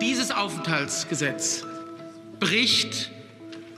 [0.00, 1.64] Dieses Aufenthaltsgesetz
[2.40, 3.10] bricht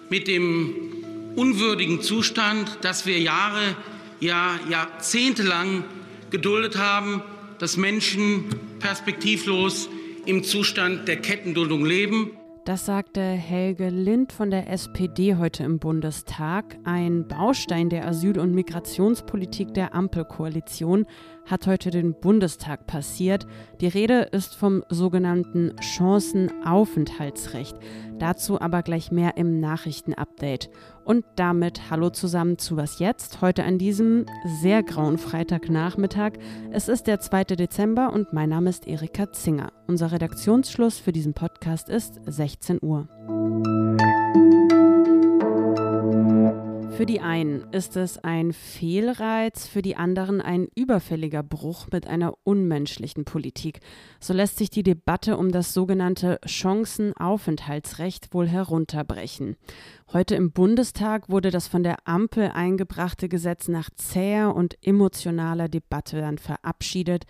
[0.09, 3.77] mit dem unwürdigen Zustand, dass wir Jahre,
[4.21, 5.85] ja jahrzehntelang
[6.30, 7.23] geduldet haben,
[7.59, 8.45] dass Menschen
[8.79, 9.89] perspektivlos
[10.25, 12.31] im Zustand der Kettenduldung leben.
[12.65, 16.79] Das sagte Helge Lind von der SPD heute im Bundestag.
[16.85, 21.07] Ein Baustein der Asyl- und Migrationspolitik der Ampelkoalition
[21.46, 23.46] hat heute den Bundestag passiert.
[23.80, 27.77] Die Rede ist vom sogenannten Chancenaufenthaltsrecht.
[28.19, 30.70] Dazu aber gleich mehr im Nachrichtenupdate.
[31.05, 33.41] Und damit hallo zusammen zu Was jetzt?
[33.41, 34.27] Heute an diesem
[34.60, 36.34] sehr grauen Freitagnachmittag.
[36.70, 37.45] Es ist der 2.
[37.45, 39.72] Dezember und mein Name ist Erika Zinger.
[39.88, 43.09] Unser Redaktionsschluss für diesen Podcast ist 16 Uhr.
[46.96, 52.34] Für die einen ist es ein Fehlreiz, für die anderen ein überfälliger Bruch mit einer
[52.45, 53.80] unmenschlichen Politik.
[54.20, 59.56] So lässt sich die Debatte um das sogenannte Chancenaufenthaltsrecht wohl herunterbrechen.
[60.12, 66.20] Heute im Bundestag wurde das von der Ampel eingebrachte Gesetz nach zäher und emotionaler Debatte
[66.20, 67.24] dann verabschiedet.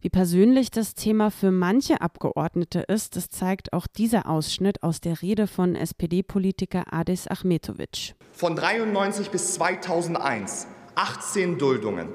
[0.00, 5.20] Wie persönlich das Thema für manche Abgeordnete ist, das zeigt auch dieser Ausschnitt aus der
[5.22, 8.14] Rede von SPD-Politiker Adis Achmetovic.
[8.32, 12.08] Von 93 bis 2001 18 Duldungen.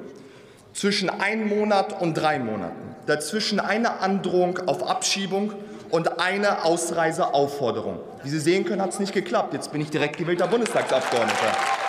[0.71, 2.95] Zwischen einem Monat und drei Monaten.
[3.05, 5.51] Dazwischen eine Androhung auf Abschiebung
[5.89, 7.99] und eine Ausreiseaufforderung.
[8.23, 9.53] Wie Sie sehen können, hat es nicht geklappt.
[9.53, 11.82] Jetzt bin ich direkt gewählter Bundestagsabgeordneter.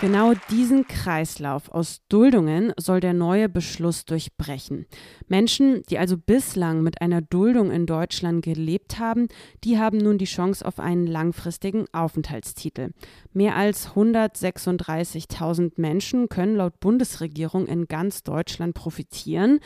[0.00, 4.86] Genau diesen Kreislauf aus Duldungen soll der neue Beschluss durchbrechen.
[5.26, 9.26] Menschen, die also bislang mit einer Duldung in Deutschland gelebt haben,
[9.64, 12.90] die haben nun die Chance auf einen langfristigen Aufenthaltstitel.
[13.32, 19.58] Mehr als 136.000 Menschen können laut Bundesregierung in ganz Deutschland profitieren.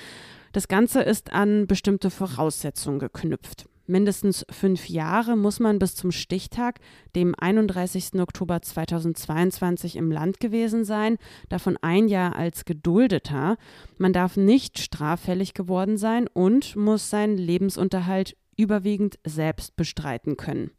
[0.53, 3.66] Das Ganze ist an bestimmte Voraussetzungen geknüpft.
[3.92, 6.80] Mindestens fünf Jahre muss man bis zum Stichtag,
[7.14, 8.14] dem 31.
[8.20, 11.19] Oktober 2022, im Land gewesen sein,
[11.50, 13.58] davon ein Jahr als Geduldeter.
[13.98, 20.70] Man darf nicht straffällig geworden sein und muss seinen Lebensunterhalt überwiegend selbst bestreiten können.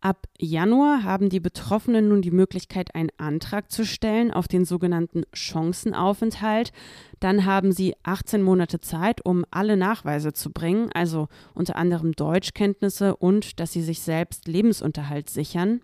[0.00, 5.22] Ab Januar haben die Betroffenen nun die Möglichkeit, einen Antrag zu stellen auf den sogenannten
[5.32, 6.72] Chancenaufenthalt.
[7.18, 13.16] Dann haben sie 18 Monate Zeit, um alle Nachweise zu bringen, also unter anderem Deutschkenntnisse
[13.16, 15.80] und dass sie sich selbst Lebensunterhalt sichern.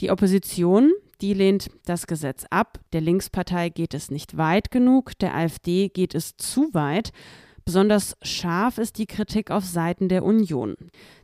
[0.00, 2.78] Die Opposition, die lehnt das Gesetz ab.
[2.92, 7.12] Der Linkspartei geht es nicht weit genug, der AfD geht es zu weit.
[7.70, 10.74] Besonders scharf ist die Kritik auf Seiten der Union.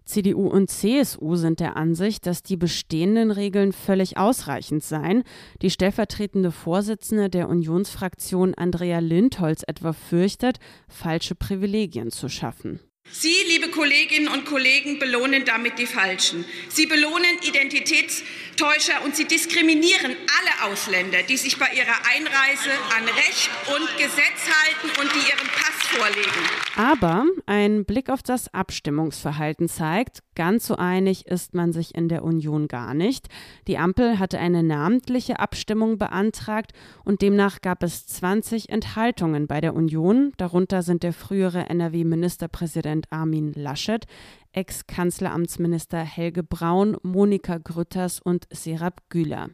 [0.05, 5.25] CDU und CSU sind der Ansicht, dass die bestehenden Regeln völlig ausreichend seien.
[5.61, 12.78] Die stellvertretende Vorsitzende der Unionsfraktion Andrea Lindholz etwa fürchtet, falsche Privilegien zu schaffen.
[13.11, 16.44] Sie, liebe Kolleginnen und Kollegen, belohnen damit die Falschen.
[16.69, 23.50] Sie belohnen Identitätstäuscher und Sie diskriminieren alle Ausländer, die sich bei ihrer Einreise an Recht
[23.69, 26.31] und Gesetz halten und die ihren Pass vorlegen.
[26.77, 32.22] Aber ein Blick auf das Abstimmungsverhalten zeigt, ganz so einig ist man sich in der
[32.22, 33.28] Union gar nicht.
[33.66, 36.72] Die Ampel hatte eine namentliche Abstimmung beantragt
[37.04, 40.32] und demnach gab es 20 Enthaltungen bei der Union.
[40.36, 44.06] Darunter sind der frühere NRW-Ministerpräsident Armin Laschet,
[44.52, 49.48] Ex-Kanzleramtsminister Helge Braun, Monika Grütters und Serap Güler.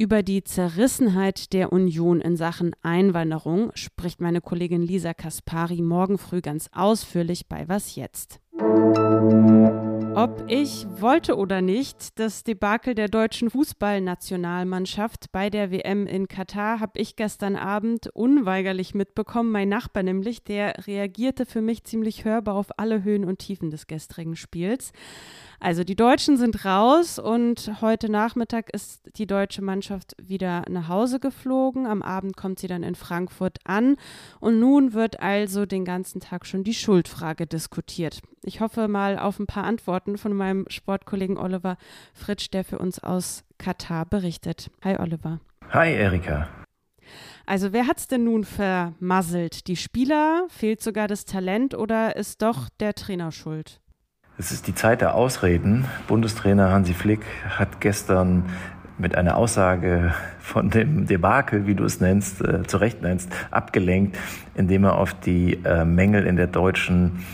[0.00, 6.40] Über die Zerrissenheit der Union in Sachen Einwanderung spricht meine Kollegin Lisa Kaspari morgen früh
[6.40, 8.40] ganz ausführlich bei Was jetzt.
[10.22, 16.78] Ob ich wollte oder nicht, das Debakel der deutschen Fußballnationalmannschaft bei der WM in Katar
[16.78, 19.50] habe ich gestern Abend unweigerlich mitbekommen.
[19.50, 23.86] Mein Nachbar nämlich, der reagierte für mich ziemlich hörbar auf alle Höhen und Tiefen des
[23.86, 24.92] gestrigen Spiels.
[25.58, 31.20] Also die Deutschen sind raus und heute Nachmittag ist die deutsche Mannschaft wieder nach Hause
[31.20, 31.86] geflogen.
[31.86, 33.96] Am Abend kommt sie dann in Frankfurt an
[34.40, 38.20] und nun wird also den ganzen Tag schon die Schuldfrage diskutiert.
[38.42, 41.76] Ich hoffe mal auf ein paar Antworten von meinem Sportkollegen Oliver
[42.14, 44.70] Fritsch, der für uns aus Katar berichtet.
[44.82, 45.40] Hi Oliver.
[45.70, 46.48] Hi Erika.
[47.46, 49.66] Also wer hat's denn nun vermasselt?
[49.66, 50.46] Die Spieler?
[50.48, 53.80] Fehlt sogar das Talent oder ist doch der Trainer schuld?
[54.38, 55.84] Es ist die Zeit der Ausreden.
[56.06, 57.20] Bundestrainer Hansi Flick
[57.58, 58.44] hat gestern
[58.96, 64.18] mit einer Aussage von dem Debakel, wie du es nennst, äh, zu Recht nennst, abgelenkt,
[64.54, 67.24] indem er auf die äh, Mängel in der deutschen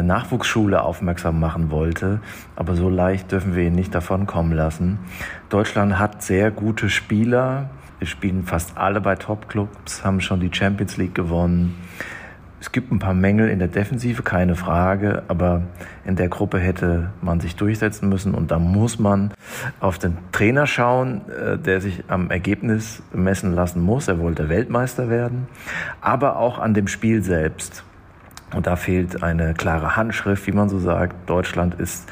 [0.00, 2.20] Nachwuchsschule aufmerksam machen wollte.
[2.56, 4.98] Aber so leicht dürfen wir ihn nicht davonkommen lassen.
[5.50, 7.68] Deutschland hat sehr gute Spieler.
[7.98, 11.76] Wir spielen fast alle bei Top-Clubs, haben schon die Champions League gewonnen.
[12.62, 15.62] Es gibt ein paar Mängel in der Defensive, keine Frage, aber
[16.04, 19.34] in der Gruppe hätte man sich durchsetzen müssen und da muss man
[19.80, 24.06] auf den Trainer schauen, äh, der sich am Ergebnis messen lassen muss.
[24.06, 25.48] Er wollte Weltmeister werden,
[26.00, 27.82] aber auch an dem Spiel selbst.
[28.54, 31.28] Und da fehlt eine klare Handschrift, wie man so sagt.
[31.28, 32.10] Deutschland ist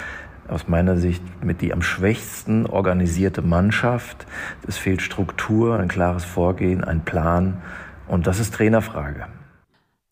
[0.48, 4.26] aus meiner Sicht mit die am schwächsten organisierte Mannschaft.
[4.66, 7.62] Es fehlt Struktur, ein klares Vorgehen, ein Plan.
[8.08, 9.26] Und das ist Trainerfrage.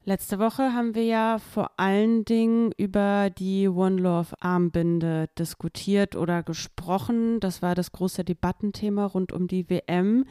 [0.04, 6.42] Letzte Woche haben wir ja vor allen Dingen über die One Love Armbinde diskutiert oder
[6.42, 7.40] gesprochen.
[7.40, 10.24] Das war das große Debattenthema rund um die WM.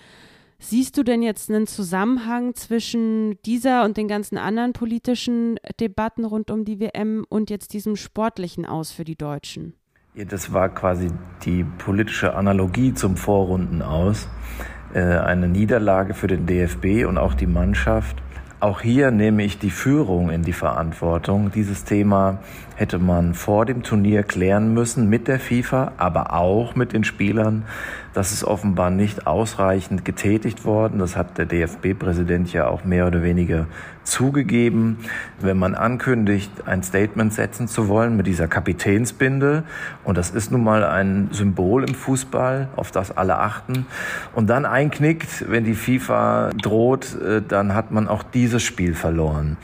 [0.59, 6.49] Siehst du denn jetzt einen Zusammenhang zwischen dieser und den ganzen anderen politischen Debatten rund
[6.49, 9.73] um die WM und jetzt diesem sportlichen Aus für die Deutschen?
[10.15, 11.09] Ja, das war quasi
[11.45, 14.27] die politische Analogie zum Vorrunden aus.
[14.95, 18.15] Äh, eine Niederlage für den DFB und auch die Mannschaft
[18.59, 21.51] auch hier nehme ich die Führung in die Verantwortung.
[21.51, 22.39] Dieses Thema
[22.75, 27.65] hätte man vor dem Turnier klären müssen mit der FIFA, aber auch mit den Spielern.
[28.17, 30.97] Das ist offenbar nicht ausreichend getätigt worden.
[30.97, 33.67] Das hat der DFB-Präsident ja auch mehr oder weniger
[34.03, 34.97] zugegeben.
[35.39, 39.65] Wenn man ankündigt, ein Statement setzen zu wollen mit dieser Kapitänsbinde,
[40.03, 43.85] und das ist nun mal ein Symbol im Fußball, auf das alle achten,
[44.33, 49.57] und dann einknickt, wenn die FIFA droht, äh, dann hat man auch dieses Spiel verloren.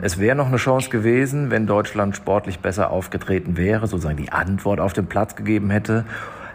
[0.00, 4.80] Es wäre noch eine Chance gewesen, wenn Deutschland sportlich besser aufgetreten wäre, sozusagen die Antwort
[4.80, 6.04] auf den Platz gegeben hätte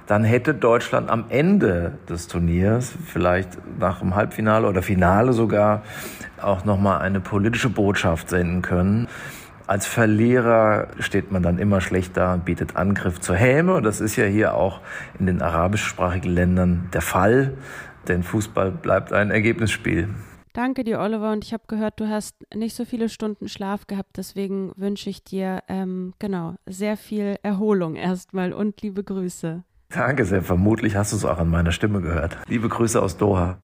[0.08, 5.84] dann hätte Deutschland am Ende des Turniers, vielleicht nach dem Halbfinale oder Finale sogar,
[6.42, 9.08] auch nochmal eine politische Botschaft senden können.
[9.68, 13.74] Als Verlierer steht man dann immer schlecht da bietet Angriff zur Häme.
[13.74, 14.80] Und das ist ja hier auch
[15.20, 17.54] in den arabischsprachigen Ländern der Fall,
[18.08, 20.08] denn Fußball bleibt ein Ergebnisspiel.
[20.54, 21.34] Danke dir, Oliver.
[21.34, 24.16] Und ich habe gehört, du hast nicht so viele Stunden Schlaf gehabt.
[24.16, 29.64] Deswegen wünsche ich dir ähm, genau sehr viel Erholung erstmal und liebe Grüße.
[29.90, 30.44] Danke sehr.
[30.44, 32.38] Vermutlich hast du es auch an meiner Stimme gehört.
[32.48, 33.60] Liebe Grüße aus Doha.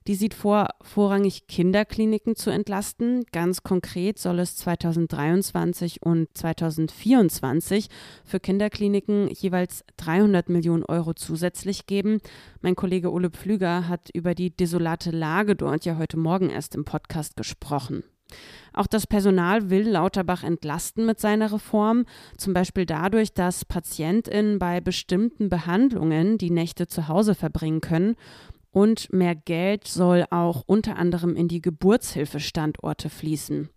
[0.09, 3.25] die sieht vor, vorrangig Kinderkliniken zu entlasten.
[3.31, 7.89] Ganz konkret soll es 2023 und 2024
[8.25, 12.21] für Kinderkliniken jeweils 300 Millionen Euro zusätzlich geben.
[12.61, 16.85] Mein Kollege Ole Pflüger hat über die desolate Lage dort ja heute Morgen erst im
[16.85, 18.03] Podcast gesprochen.
[18.73, 22.05] Auch das Personal will Lauterbach entlasten mit seiner Reform,
[22.35, 28.15] zum Beispiel dadurch, dass PatientInnen bei bestimmten Behandlungen die Nächte zu Hause verbringen können
[28.71, 33.69] und mehr Geld soll auch unter anderem in die Geburtshilfestandorte fließen.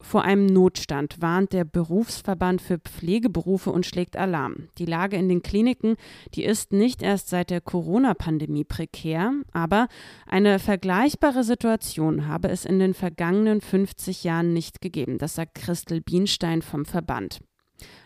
[0.00, 4.68] Vor einem Notstand warnt der Berufsverband für Pflegeberufe und schlägt Alarm.
[4.78, 5.96] Die Lage in den Kliniken,
[6.34, 9.88] die ist nicht erst seit der Corona-Pandemie prekär, aber
[10.26, 15.18] eine vergleichbare Situation habe es in den vergangenen 50 Jahren nicht gegeben.
[15.18, 17.40] Das sagt Christel Bienstein vom Verband.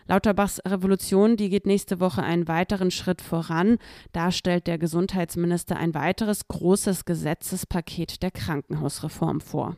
[0.07, 3.77] Lauterbachs Revolution, die geht nächste Woche einen weiteren Schritt voran.
[4.11, 9.75] Da stellt der Gesundheitsminister ein weiteres großes Gesetzespaket der Krankenhausreform vor.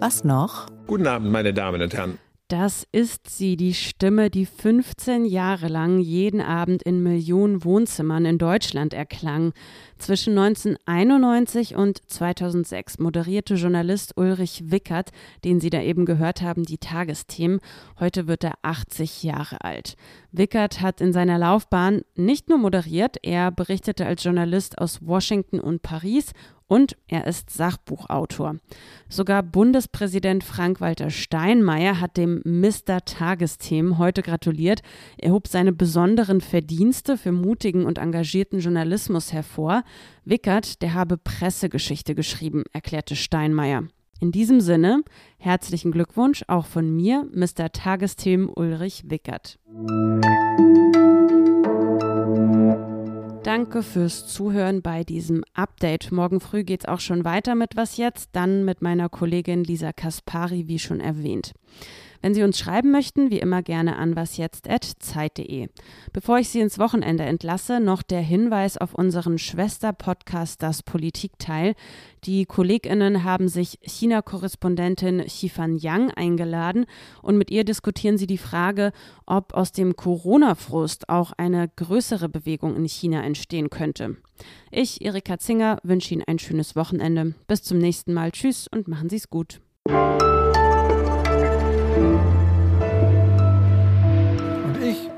[0.00, 0.66] Was noch?
[0.86, 2.18] Guten Abend, meine Damen und Herren.
[2.48, 8.38] Das ist sie, die Stimme, die 15 Jahre lang jeden Abend in Millionen Wohnzimmern in
[8.38, 9.52] Deutschland erklang.
[9.98, 15.10] Zwischen 1991 und 2006 moderierte Journalist Ulrich Wickert,
[15.44, 17.60] den Sie da eben gehört haben, die Tagesthemen.
[18.00, 19.96] Heute wird er 80 Jahre alt.
[20.30, 25.82] Wickert hat in seiner Laufbahn nicht nur moderiert, er berichtete als Journalist aus Washington und
[25.82, 26.32] Paris
[26.66, 28.56] und er ist Sachbuchautor.
[29.08, 33.04] Sogar Bundespräsident Frank-Walter Steinmeier hat dem Mr.
[33.04, 34.82] Tagesthemen heute gratuliert.
[35.16, 39.82] Er hob seine besonderen Verdienste für mutigen und engagierten Journalismus hervor.
[40.24, 43.84] Wickert, der habe Pressegeschichte geschrieben, erklärte Steinmeier.
[44.20, 45.04] In diesem Sinne,
[45.38, 47.70] herzlichen Glückwunsch auch von mir, Mr.
[47.70, 49.60] Tagesthemen Ulrich Wickert.
[53.44, 56.10] Danke fürs Zuhören bei diesem Update.
[56.10, 59.92] Morgen früh geht es auch schon weiter mit Was jetzt, dann mit meiner Kollegin Lisa
[59.92, 61.52] Kaspari, wie schon erwähnt.
[62.20, 65.68] Wenn Sie uns schreiben möchten, wie immer gerne an wasjetzt.zeit.de.
[66.12, 71.74] Bevor ich Sie ins Wochenende entlasse, noch der Hinweis auf unseren Schwester-Podcast Das Politikteil.
[72.24, 76.86] Die KollegInnen haben sich China-Korrespondentin Xifan Yang eingeladen
[77.22, 78.92] und mit ihr diskutieren sie die Frage,
[79.26, 84.16] ob aus dem Corona-Frust auch eine größere Bewegung in China entstehen könnte.
[84.70, 87.34] Ich, Erika Zinger, wünsche Ihnen ein schönes Wochenende.
[87.46, 88.32] Bis zum nächsten Mal.
[88.32, 89.60] Tschüss und machen Sie es gut.
[94.64, 95.10] Und ich?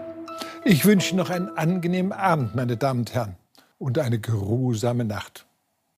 [0.64, 3.36] Ich wünsche noch einen angenehmen Abend, meine Damen und Herren,
[3.78, 5.46] und eine geruhsame Nacht.